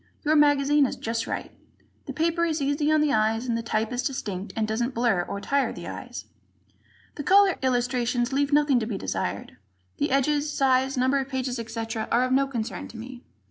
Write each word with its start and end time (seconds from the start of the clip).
Your 0.25 0.35
magazine 0.35 0.87
is 0.87 0.95
just 0.95 1.27
right. 1.27 1.51
The 2.07 2.11
paper 2.13 2.43
is 2.43 2.59
easy 2.59 2.91
on 2.91 3.01
the 3.01 3.13
eyes 3.13 3.45
and 3.45 3.55
the 3.55 3.61
type 3.61 3.93
is 3.93 4.01
distinct 4.01 4.51
and 4.55 4.67
doesn't 4.67 4.95
blur 4.95 5.21
or 5.21 5.39
tire 5.39 5.71
the 5.71 5.87
eyes. 5.87 6.25
The 7.17 7.23
cover 7.23 7.55
illustrations 7.61 8.33
leave 8.33 8.51
nothing 8.51 8.79
to 8.79 8.87
be 8.87 8.97
desired. 8.97 9.57
The 9.97 10.09
edges, 10.09 10.51
size, 10.51 10.97
number 10.97 11.19
of 11.19 11.29
pages, 11.29 11.59
etc., 11.59 12.07
are 12.11 12.23
of 12.23 12.31
no 12.31 12.47
concern 12.47 12.87
to 12.87 12.97
me. 12.97 13.21